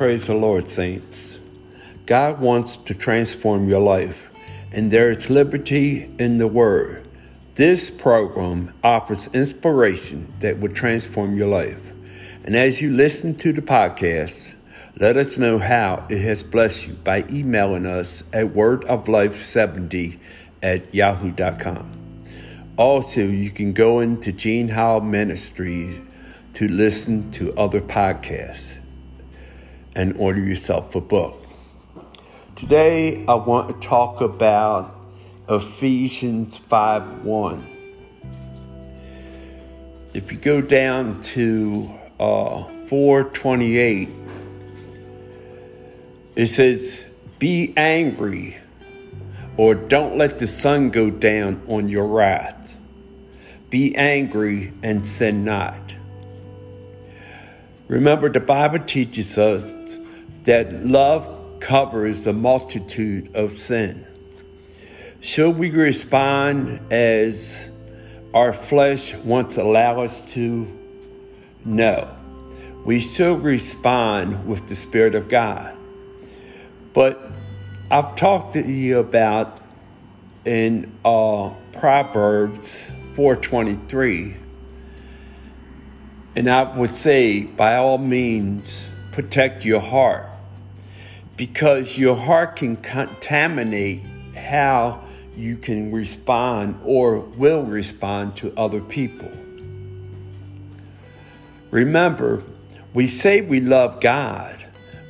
[0.00, 1.38] Praise the Lord, saints.
[2.06, 4.30] God wants to transform your life,
[4.72, 7.06] and there is liberty in the Word.
[7.56, 11.92] This program offers inspiration that will transform your life.
[12.44, 14.54] And as you listen to the podcast,
[14.98, 20.18] let us know how it has blessed you by emailing us at wordoflife70
[20.62, 22.24] at yahoo.com.
[22.78, 26.00] Also, you can go into Gene Howell Ministries
[26.54, 28.78] to listen to other podcasts
[30.00, 31.44] and order yourself a book.
[32.56, 34.96] Today, I want to talk about
[35.46, 37.66] Ephesians 5 1.
[40.14, 44.08] If you go down to uh, 428,
[46.34, 47.04] it says,
[47.38, 48.56] Be angry,
[49.58, 52.74] or don't let the sun go down on your wrath.
[53.68, 55.96] Be angry and sin not.
[57.90, 59.74] Remember, the Bible teaches us
[60.44, 64.06] that love covers a multitude of sin.
[65.20, 67.68] Should we respond as
[68.32, 70.70] our flesh wants to allow us to?
[71.64, 72.16] No.
[72.84, 75.76] We should respond with the Spirit of God.
[76.92, 77.20] But
[77.90, 79.60] I've talked to you about
[80.44, 84.36] in uh, Proverbs 423.
[86.36, 90.28] And I would say, by all means, protect your heart
[91.36, 94.02] because your heart can contaminate
[94.36, 95.02] how
[95.36, 99.30] you can respond or will respond to other people.
[101.70, 102.42] Remember,
[102.92, 104.64] we say we love God,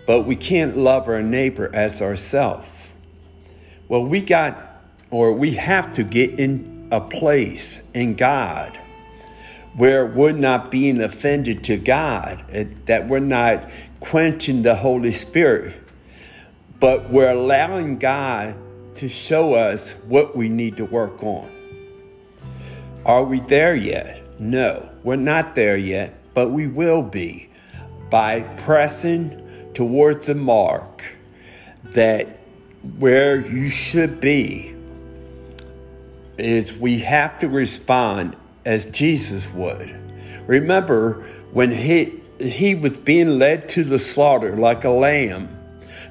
[0.07, 2.69] but we can't love our neighbor as ourselves.
[3.89, 8.79] Well, we got, or we have to get in a place in God
[9.77, 15.77] where we're not being offended to God, uh, that we're not quenching the Holy Spirit,
[16.79, 18.57] but we're allowing God
[18.97, 21.51] to show us what we need to work on.
[23.05, 24.41] Are we there yet?
[24.41, 27.49] No, we're not there yet, but we will be
[28.11, 31.05] by pressing towards the mark
[31.85, 32.41] that
[32.99, 34.75] where you should be
[36.39, 39.97] is we have to respond as Jesus would.
[40.47, 45.49] Remember when he he was being led to the slaughter like a lamb.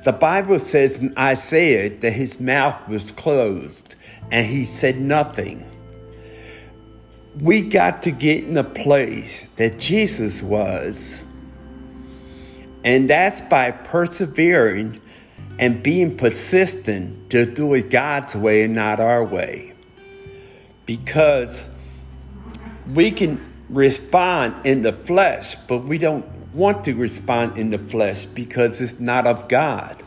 [0.06, 3.96] The Bible says in Isaiah that his mouth was closed
[4.32, 5.66] and he said nothing.
[7.40, 11.24] We got to get in the place that Jesus was.
[12.84, 15.02] And that's by persevering
[15.58, 19.74] and being persistent to do it God's way and not our way
[20.86, 21.70] because
[22.94, 23.40] we can
[23.70, 29.00] respond in the flesh, but we don't want to respond in the flesh because it's
[29.00, 30.02] not of God.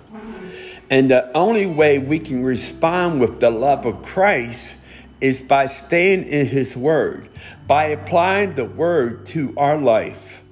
[0.91, 4.77] And the only way we can respond with the love of Christ
[5.21, 7.31] is by staying in His Word,
[7.67, 10.43] by applying the Word to our life.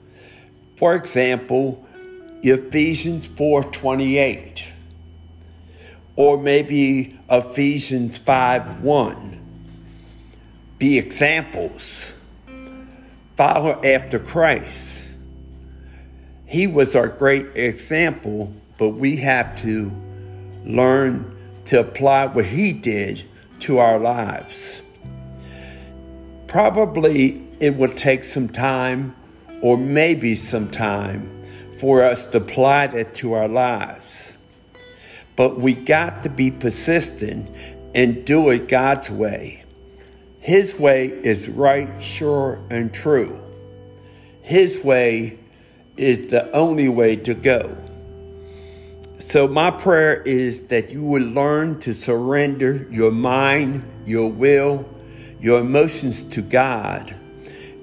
[0.76, 1.84] For example,
[2.42, 4.62] Ephesians 4:28
[6.16, 9.40] or maybe Ephesians 5 1
[10.78, 12.14] be examples,
[13.40, 15.14] follow after Christ.
[16.44, 19.90] He was our great example, but we have to
[20.66, 21.34] learn
[21.64, 23.24] to apply what he did
[23.60, 24.82] to our lives.
[26.48, 29.16] Probably it will take some time,
[29.62, 31.42] or maybe some time,
[31.78, 34.36] for us to apply that to our lives.
[35.34, 37.48] But we got to be persistent
[37.94, 39.64] and do it God's way.
[40.40, 43.38] His way is right, sure, and true.
[44.40, 45.38] His way
[45.98, 47.76] is the only way to go.
[49.18, 54.88] So, my prayer is that you will learn to surrender your mind, your will,
[55.38, 57.14] your emotions to God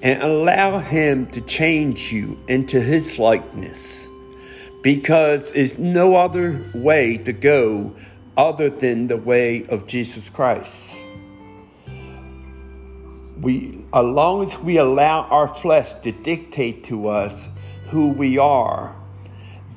[0.02, 4.08] and allow Him to change you into His likeness.
[4.82, 7.94] Because there's no other way to go
[8.36, 10.98] other than the way of Jesus Christ
[13.40, 17.48] we as long as we allow our flesh to dictate to us
[17.88, 18.94] who we are,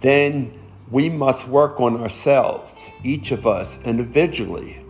[0.01, 0.57] then
[0.89, 4.83] we must work on ourselves, each of us individually,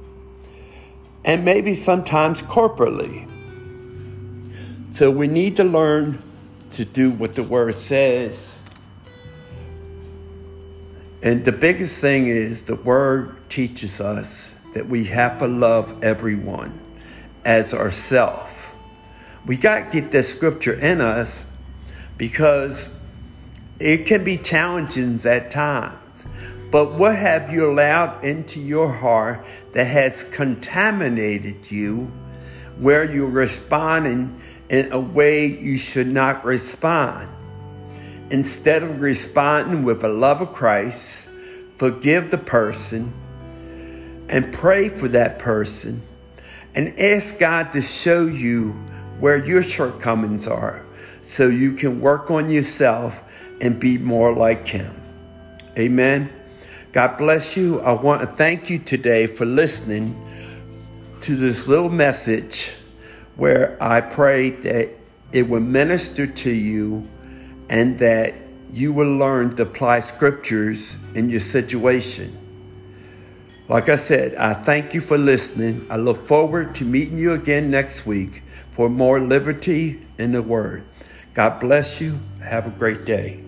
[1.24, 3.28] and maybe sometimes corporately.
[4.92, 6.20] So we need to learn
[6.72, 8.60] to do what the word says.
[11.22, 16.80] And the biggest thing is the word teaches us that we have to love everyone
[17.46, 18.52] as ourselves.
[19.46, 21.46] We got to get this scripture in us
[22.18, 22.90] because
[23.80, 25.98] it can be challenging at times.
[26.70, 32.12] But what have you allowed into your heart that has contaminated you
[32.78, 34.40] where you're responding
[34.70, 37.30] in a way you should not respond?
[38.30, 41.28] Instead of responding with the love of Christ,
[41.78, 43.12] forgive the person
[44.30, 46.04] and pray for that person
[46.74, 48.80] and ask God to show you
[49.22, 50.86] where your shortcomings are
[51.22, 53.22] so you can work on yourself
[53.62, 54.94] and be more like Him.
[55.78, 56.30] Amen.
[56.92, 57.80] God bless you.
[57.82, 60.20] I want to thank you today for listening
[61.22, 62.74] to this little message
[63.36, 64.90] where I pray that
[65.32, 67.08] it will minister to you
[67.70, 68.34] and that
[68.74, 72.38] you will learn to apply scriptures in your situation.
[73.72, 75.88] Like I said, I thank you for listening.
[75.90, 80.84] I look forward to meeting you again next week for more liberty in the Word.
[81.34, 82.20] God bless you.
[82.44, 83.42] Have a great day.